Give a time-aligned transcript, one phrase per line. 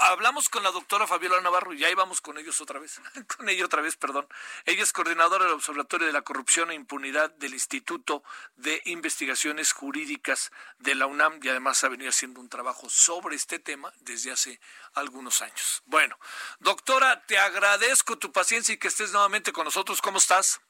[0.00, 3.00] Hablamos con la doctora Fabiola Navarro y ahí vamos con ellos otra vez.
[3.36, 4.26] con ella otra vez, perdón.
[4.64, 8.24] Ella es coordinadora del Observatorio de la Corrupción e Impunidad del Instituto
[8.56, 13.58] de Investigaciones Jurídicas de la UNAM y además ha venido haciendo un trabajo sobre este
[13.58, 14.58] tema desde hace
[14.94, 15.82] algunos años.
[15.84, 16.18] Bueno,
[16.60, 20.00] doctora, te agradezco tu paciencia y que estés nuevamente con nosotros.
[20.00, 20.60] ¿Cómo estás?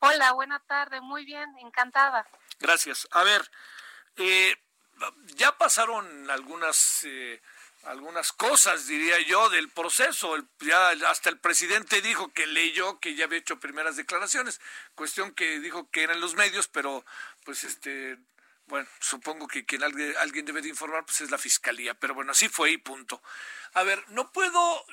[0.00, 2.26] Hola, buena tarde, muy bien, encantada.
[2.58, 3.08] Gracias.
[3.12, 3.50] A ver,
[4.16, 4.56] eh,
[5.36, 7.04] ya pasaron algunas...
[7.04, 7.40] Eh,
[7.84, 10.36] algunas cosas, diría yo, del proceso.
[10.60, 14.60] ya hasta el presidente dijo que leyó que ya había hecho primeras declaraciones,
[14.94, 17.04] cuestión que dijo que eran los medios, pero
[17.44, 18.18] pues este
[18.66, 22.48] bueno, supongo que quien alguien, debe de informar pues es la fiscalía, pero bueno, así
[22.48, 23.22] fue y punto.
[23.74, 24.84] A ver, no puedo,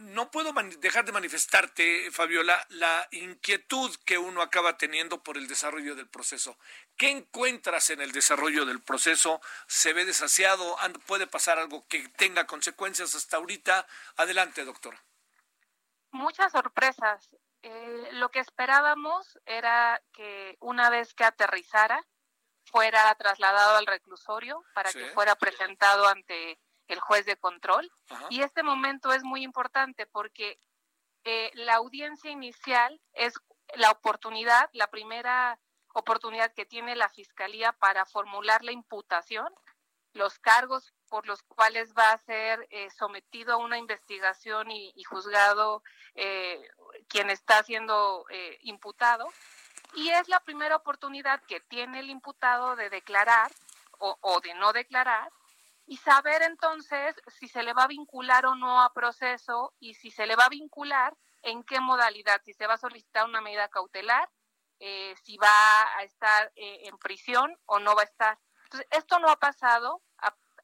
[0.00, 5.94] no, puedo dejar de manifestarte, Fabiola, la inquietud que uno acaba teniendo por el desarrollo
[5.94, 6.58] del proceso.
[6.96, 9.40] ¿Qué encuentras en el desarrollo del proceso?
[9.66, 10.76] ¿Se ve desasiado?
[11.06, 13.86] ¿Puede pasar algo que tenga consecuencias hasta ahorita?
[14.16, 15.02] Adelante, doctora.
[16.10, 17.36] Muchas sorpresas.
[17.62, 22.04] Eh, lo que esperábamos era que una vez que aterrizara,
[22.72, 27.90] fuera trasladado al reclusorio para que fuera presentado ante el juez de control.
[28.30, 30.58] Y este momento es muy importante porque
[31.24, 33.34] eh, la audiencia inicial es
[33.74, 35.60] la oportunidad, la primera
[35.94, 39.52] oportunidad que tiene la fiscalía para formular la imputación,
[40.14, 45.82] los cargos por los cuales va a ser eh, sometido a una investigación y, juzgado
[46.14, 46.66] eh,
[47.08, 48.24] quien está siendo
[48.60, 49.28] imputado
[49.94, 53.50] y es la primera oportunidad que tiene el imputado de declarar
[53.98, 55.30] o, de no declarar
[55.86, 60.10] y saber entonces si se le va a vincular o no a proceso y si
[60.10, 63.68] se le va a vincular en qué modalidad, si se va a solicitar una medida
[63.68, 64.28] cautelar,
[64.80, 68.38] eh, si va a estar eh, en prisión o no va a estar.
[68.64, 70.02] Entonces, esto no ha pasado,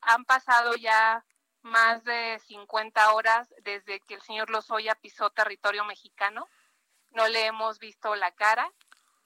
[0.00, 1.24] han pasado ya
[1.62, 6.48] más de 50 horas desde que el señor Lozoya pisó territorio mexicano,
[7.10, 8.72] no le hemos visto la cara,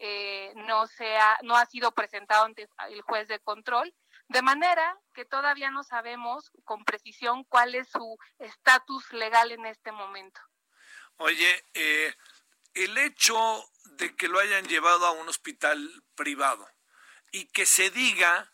[0.04, 3.94] eh, no, sea, no ha sido presentado ante el juez de control,
[4.26, 9.92] de manera que todavía no sabemos con precisión cuál es su estatus legal en este
[9.92, 10.40] momento.
[11.18, 12.12] Oye, eh,
[12.74, 13.64] el hecho
[13.96, 16.68] de que lo hayan llevado a un hospital privado
[17.30, 18.50] y que se diga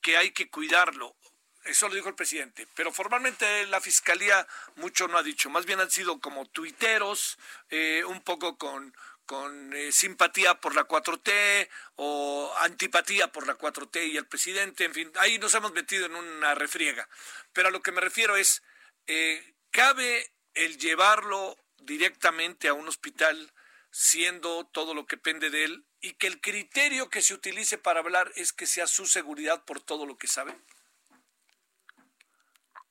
[0.00, 1.16] que hay que cuidarlo,
[1.64, 4.46] eso lo dijo el presidente, pero formalmente la fiscalía
[4.76, 7.38] mucho no ha dicho, más bien han sido como tuiteros,
[7.70, 8.94] eh, un poco con,
[9.26, 14.94] con eh, simpatía por la 4T o antipatía por la 4T y el presidente, en
[14.94, 17.08] fin, ahí nos hemos metido en una refriega.
[17.52, 18.62] Pero a lo que me refiero es,
[19.06, 23.52] eh, ¿cabe el llevarlo directamente a un hospital
[23.90, 28.00] siendo todo lo que pende de él y que el criterio que se utilice para
[28.00, 30.56] hablar es que sea su seguridad por todo lo que sabe?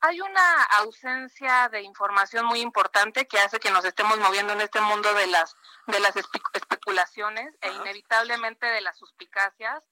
[0.01, 4.81] hay una ausencia de información muy importante que hace que nos estemos moviendo en este
[4.81, 5.55] mundo de las
[5.87, 9.83] de las especulaciones e inevitablemente de las suspicacias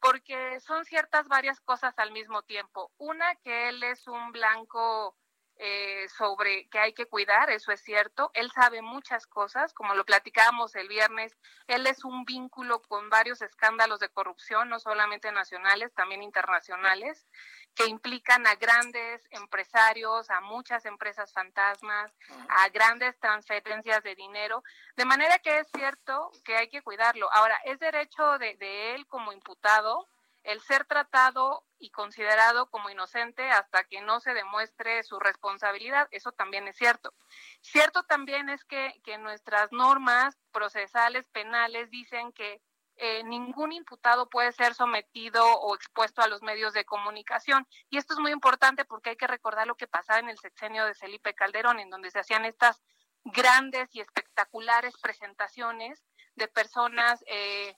[0.00, 2.90] porque son ciertas varias cosas al mismo tiempo.
[2.98, 5.16] Una que él es un blanco
[5.56, 8.32] eh, sobre que hay que cuidar, eso es cierto.
[8.34, 11.36] Él sabe muchas cosas, como lo platicábamos el viernes,
[11.68, 17.28] él es un vínculo con varios escándalos de corrupción, no solamente nacionales, también internacionales,
[17.74, 22.12] que implican a grandes empresarios, a muchas empresas fantasmas,
[22.48, 24.62] a grandes transferencias de dinero,
[24.96, 27.32] de manera que es cierto que hay que cuidarlo.
[27.32, 30.08] Ahora, es derecho de, de él como imputado
[30.44, 36.08] el ser tratado y considerado como inocente hasta que no se demuestre su responsabilidad.
[36.10, 37.12] Eso también es cierto.
[37.60, 42.60] Cierto también es que, que nuestras normas procesales penales dicen que
[43.04, 47.66] eh, ningún imputado puede ser sometido o expuesto a los medios de comunicación.
[47.90, 50.86] Y esto es muy importante porque hay que recordar lo que pasaba en el sexenio
[50.86, 52.80] de Felipe Calderón, en donde se hacían estas
[53.24, 56.04] grandes y espectaculares presentaciones
[56.36, 57.76] de personas eh,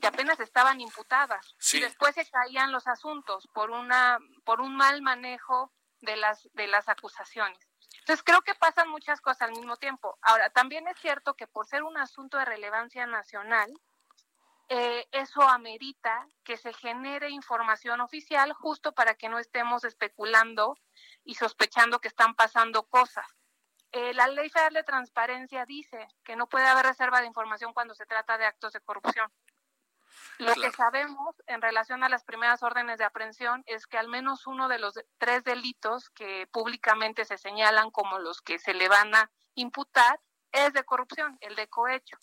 [0.00, 5.02] que apenas estaban imputadas y después se caían los asuntos por una por un mal
[5.02, 5.70] manejo
[6.00, 7.58] de las de las acusaciones.
[7.98, 10.18] Entonces creo que pasan muchas cosas al mismo tiempo.
[10.22, 13.70] Ahora, también es cierto que por ser un asunto de relevancia nacional,
[14.68, 20.78] eh, eso amerita que se genere información oficial justo para que no estemos especulando
[21.24, 23.26] y sospechando que están pasando cosas.
[23.92, 27.94] Eh, la Ley Federal de Transparencia dice que no puede haber reserva de información cuando
[27.94, 29.30] se trata de actos de corrupción.
[30.38, 34.46] Lo que sabemos en relación a las primeras órdenes de aprehensión es que al menos
[34.46, 39.14] uno de los tres delitos que públicamente se señalan como los que se le van
[39.14, 40.20] a imputar
[40.50, 42.16] es de corrupción, el de cohecho.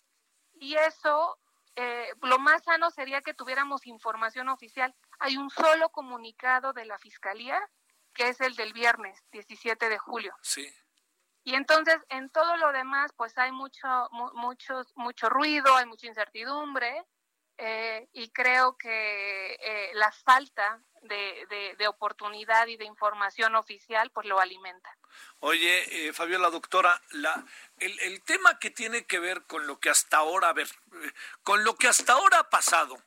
[0.54, 1.38] Y eso,
[1.82, 4.94] eh, lo más sano sería que tuviéramos información oficial.
[5.18, 7.58] Hay un solo comunicado de la Fiscalía,
[8.12, 10.34] que es el del viernes 17 de julio.
[10.42, 10.70] Sí.
[11.42, 13.88] Y entonces en todo lo demás, pues hay mucho,
[14.34, 17.06] mucho, mucho ruido, hay mucha incertidumbre,
[17.56, 24.26] eh, y creo que eh, la falta de, de, oportunidad y de información oficial pues
[24.26, 24.96] lo alimenta.
[25.40, 27.44] Oye, eh, Fabiola, doctora, la,
[27.78, 31.12] el, el, tema que tiene que ver con lo que hasta ahora, eh,
[31.42, 33.02] con lo que hasta ahora ha pasado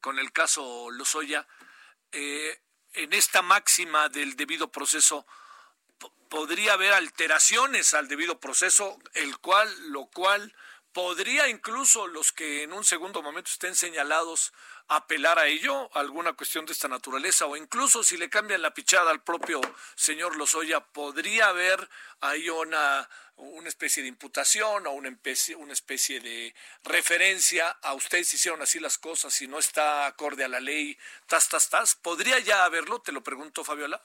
[0.00, 1.46] con el caso Lozoya,
[2.12, 5.26] en esta máxima del debido proceso,
[6.28, 10.54] podría haber alteraciones al debido proceso, el cual, lo cual
[10.96, 14.54] ¿Podría incluso los que en un segundo momento estén señalados
[14.88, 19.10] apelar a ello, alguna cuestión de esta naturaleza, o incluso si le cambian la pichada
[19.10, 19.60] al propio
[19.94, 21.86] señor Lozoya, podría haber
[22.22, 23.06] ahí una,
[23.36, 28.80] una especie de imputación o una especie, una especie de referencia a ustedes hicieron así
[28.80, 30.96] las cosas y no está acorde a la ley,
[31.26, 31.94] tas, tas, tas.
[31.94, 33.02] ¿Podría ya haberlo?
[33.02, 34.00] Te lo pregunto, Fabiola.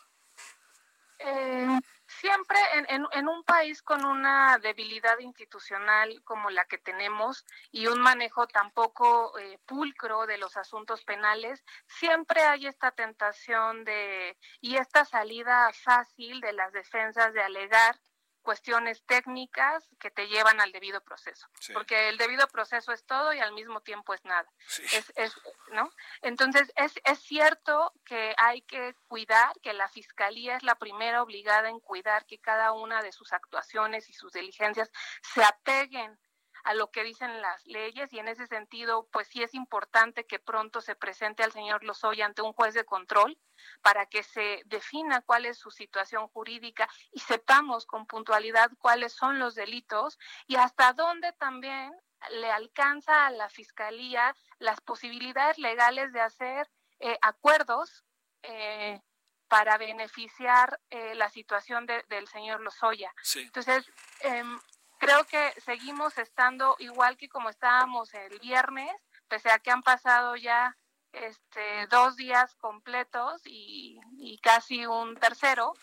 [1.19, 1.79] Eh,
[2.21, 7.99] siempre en, en, un país con una debilidad institucional como la que tenemos y un
[7.99, 14.75] manejo tan poco eh, pulcro de los asuntos penales, siempre hay esta tentación de y
[14.75, 17.99] esta salida fácil de las defensas de alegar
[18.41, 23.39] cuestiones técnicas que te llevan al debido proceso, porque el debido proceso es todo y
[23.39, 24.47] al mismo tiempo es nada.
[24.93, 25.33] Es, es,
[25.71, 25.91] ¿no?
[26.21, 31.69] Entonces, es, es cierto que hay que cuidar, que la Fiscalía es la primera obligada
[31.69, 34.91] en cuidar que cada una de sus actuaciones y sus diligencias
[35.21, 36.17] se apeguen
[36.63, 40.39] a lo que dicen las leyes y en ese sentido, pues sí es importante que
[40.39, 43.37] pronto se presente al señor Lozoya ante un juez de control
[43.81, 49.39] para que se defina cuál es su situación jurídica y sepamos con puntualidad cuáles son
[49.39, 50.17] los delitos
[50.47, 51.93] y hasta dónde también
[52.29, 56.69] le alcanza a la fiscalía las posibilidades legales de hacer
[56.99, 58.05] eh, acuerdos
[58.43, 59.01] eh,
[59.47, 63.13] para beneficiar eh, la situación del señor Lozoya.
[63.35, 63.85] Entonces,
[64.21, 64.57] em,
[65.01, 68.95] creo que seguimos estando igual que como estábamos el viernes,
[69.27, 70.77] pese a que han pasado ya
[71.11, 73.99] este, dos días completos y,
[74.43, 75.73] casi un tercero,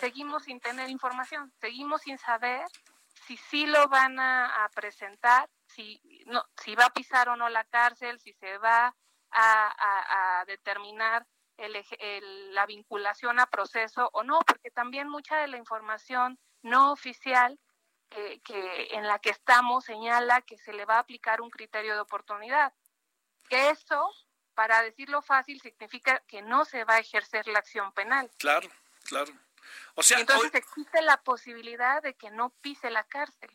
[0.00, 2.64] seguimos sin tener información, seguimos sin saber
[3.26, 7.64] si sí lo van a, presentar, si, no, si va a pisar o no la
[7.64, 8.96] cárcel, si se va
[9.30, 11.26] a, determinar
[11.58, 17.58] la vinculación a proceso o no, porque también mucha de la información no oficial
[18.08, 22.00] que, en la que estamos señala que se le va a aplicar un criterio de
[22.00, 22.72] oportunidad.
[23.48, 24.10] Que eso,
[24.54, 28.30] para decirlo fácil, significa que no se va a ejercer la acción penal.
[28.38, 28.68] Claro,
[29.04, 29.32] claro.
[29.94, 33.50] O sea, entonces existe la posibilidad de que no pise la cárcel.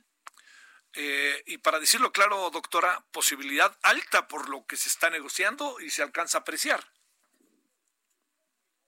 [0.93, 5.91] Eh, y para decirlo claro, doctora, posibilidad alta por lo que se está negociando y
[5.91, 6.83] se alcanza a apreciar.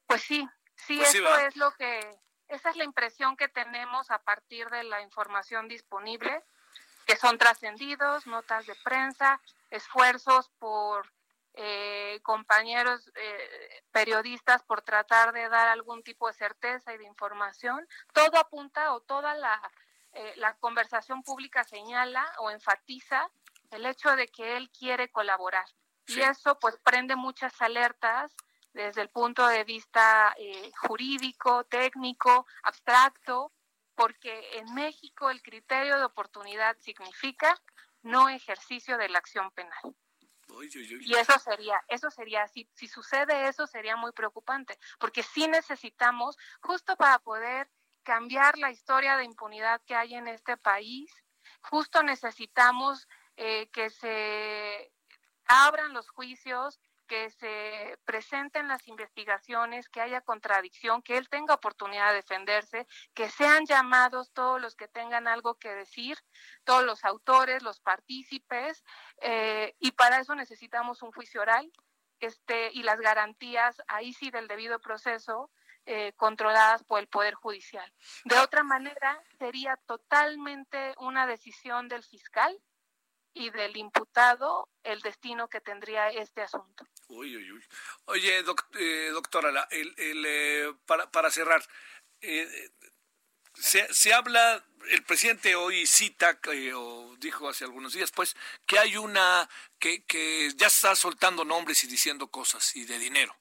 [0.08, 2.00] Pues sí, sí, pues eso es lo que
[2.52, 6.44] esa es la impresión que tenemos a partir de la información disponible,
[7.06, 11.10] que son trascendidos, notas de prensa, esfuerzos por
[11.54, 17.88] eh, compañeros eh, periodistas por tratar de dar algún tipo de certeza y de información.
[18.14, 19.62] Todo apunta o toda la,
[20.12, 23.30] eh, la conversación pública señala o enfatiza
[23.72, 25.66] el hecho de que él quiere colaborar.
[26.08, 28.36] Y eso pues prende muchas alertas
[28.74, 33.52] desde el punto de vista eh, jurídico, técnico, abstracto,
[33.96, 37.60] porque en México el criterio de oportunidad significa
[38.02, 39.96] no ejercicio de la acción penal.
[41.02, 46.38] Y eso sería, eso sería, si, si sucede eso sería muy preocupante, porque sí necesitamos,
[46.62, 47.70] justo para poder
[48.04, 51.12] cambiar la historia de impunidad que hay en este país,
[51.62, 54.92] justo necesitamos eh, que se
[55.46, 56.80] abran los juicios,
[57.12, 63.28] que se presenten las investigaciones, que haya contradicción, que él tenga oportunidad de defenderse, que
[63.28, 66.18] sean llamados todos los que tengan algo que decir,
[66.64, 68.86] todos los autores, los partícipes,
[69.20, 71.70] eh, y para eso necesitamos un juicio oral
[72.22, 75.52] este, y las garantías, ahí sí, del debido proceso,
[75.86, 77.92] eh, controladas por el Poder Judicial.
[78.24, 82.58] De otra manera, sería totalmente una decisión del fiscal
[83.34, 86.86] y del imputado el destino que tendría este asunto.
[87.08, 87.64] Uy, uy.
[88.06, 91.64] Oye, eh, doctora, el, eh, para, para cerrar,
[92.22, 92.70] eh,
[93.54, 96.40] se, se habla, el presidente hoy cita,
[96.76, 98.36] o dijo hace algunos días, pues,
[98.66, 103.36] que hay una, que, que ya está soltando nombres y diciendo cosas y de dinero.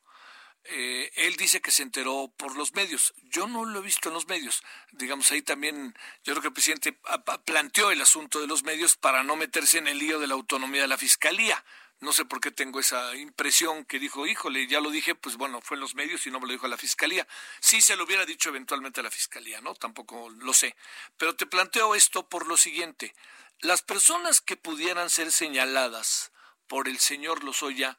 [0.65, 3.15] Eh, él dice que se enteró por los medios.
[3.23, 4.63] Yo no lo he visto en los medios.
[4.93, 6.99] Digamos, ahí también yo creo que el presidente
[7.45, 10.83] planteó el asunto de los medios para no meterse en el lío de la autonomía
[10.83, 11.65] de la fiscalía.
[12.01, 15.61] No sé por qué tengo esa impresión que dijo, híjole, ya lo dije, pues bueno,
[15.61, 17.27] fue en los medios y no me lo dijo a la fiscalía.
[17.61, 19.75] Sí se lo hubiera dicho eventualmente a la fiscalía, ¿no?
[19.75, 20.77] Tampoco lo sé.
[21.19, 23.15] Pero te planteo esto por lo siguiente.
[23.61, 26.33] Las personas que pudieran ser señaladas
[26.69, 27.99] por el señor Lozoya,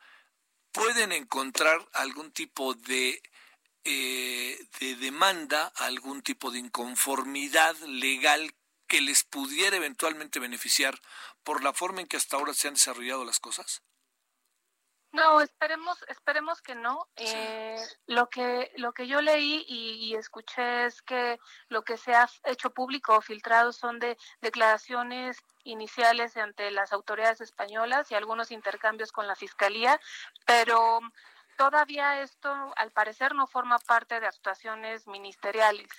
[0.72, 3.22] pueden encontrar algún tipo de,
[3.84, 8.54] eh, de demanda, algún tipo de inconformidad legal
[8.88, 11.00] que les pudiera eventualmente beneficiar
[11.44, 13.84] por la forma en que hasta ahora se han desarrollado las cosas?
[15.12, 17.06] No, esperemos, esperemos que no.
[17.18, 17.76] Eh,
[18.08, 21.38] lo que lo que yo leí y, escuché es que
[21.68, 27.42] lo que se ha hecho público o filtrado son de declaraciones iniciales ante las autoridades
[27.42, 30.00] españolas y algunos intercambios con la fiscalía,
[30.46, 31.02] pero
[31.58, 35.90] todavía esto al parecer no forma parte de actuaciones ministeriales,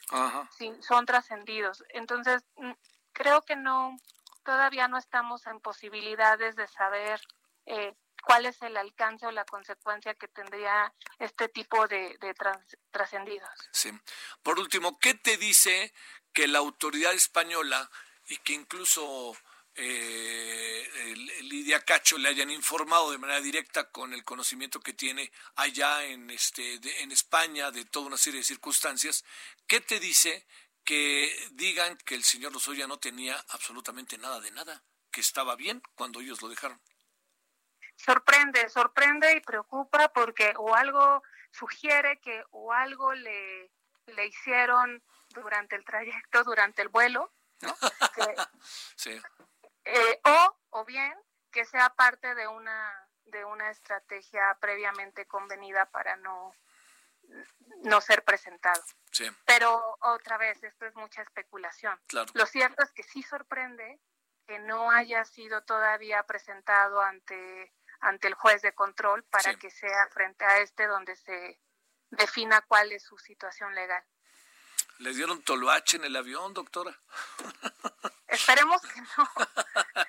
[0.81, 1.85] son trascendidos.
[1.91, 2.73] Entonces mm,
[3.13, 3.97] creo que no,
[4.43, 7.21] todavía no estamos en posibilidades de saber
[7.67, 12.17] eh, cuál es el alcance o la consecuencia que tendría este tipo de,
[12.91, 13.51] trascendidos.
[13.73, 13.91] Sí.
[14.43, 15.93] Por último, ¿qué te dice
[16.33, 17.91] que la autoridad española
[18.29, 19.37] y que incluso
[19.75, 26.05] eh, Lidia Cacho le hayan informado de manera directa con el conocimiento que tiene allá
[26.05, 29.25] en este en España de toda una serie de circunstancias,
[29.67, 30.47] ¿qué te dice
[30.85, 35.83] que digan que el señor Lozoya no tenía absolutamente nada de nada, que estaba bien
[35.95, 36.81] cuando ellos lo dejaron?
[37.97, 43.71] Sorprende, sorprende y preocupa porque o algo sugiere que o algo le,
[44.07, 47.75] le hicieron durante el trayecto, durante el vuelo, ¿no?
[48.97, 49.21] sí.
[49.85, 51.15] Eh, o, o bien
[51.51, 56.55] que sea parte de una de una estrategia previamente convenida para no
[57.85, 58.83] no ser presentado.
[59.11, 59.29] Sí.
[59.47, 61.99] Pero otra vez, esto es mucha especulación.
[62.07, 62.31] Claro.
[62.35, 64.01] Lo cierto es que sí sorprende
[64.47, 70.09] que no haya sido todavía presentado ante ante el juez de control para que sea
[70.13, 71.59] frente a este donde se
[72.11, 74.05] defina cuál es su situación legal.
[74.99, 76.97] ¿Les dieron toloache en el avión, doctora?
[78.27, 79.29] Esperemos que no.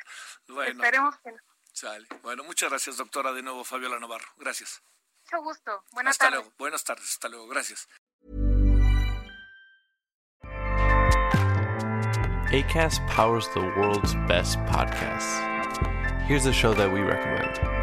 [0.48, 1.38] bueno, Esperemos que no.
[1.72, 2.08] Sale.
[2.22, 4.28] Bueno, muchas gracias, doctora, de nuevo, Fabiola Navarro.
[4.38, 4.84] Gracias.
[5.26, 5.84] Mucho gusto.
[5.92, 6.40] Buenas hasta tardes.
[6.42, 6.56] Luego.
[6.58, 7.10] Buenas tardes.
[7.10, 7.48] Hasta luego.
[7.48, 7.88] Gracias.
[12.52, 15.40] ACAST powers the world's best podcasts.
[16.28, 17.83] Here's a show that we recommend.